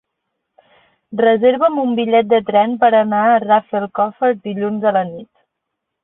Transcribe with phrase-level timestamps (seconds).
[1.19, 5.29] Reserva'm un bitllet de tren per anar a Rafelcofer dilluns a la nit.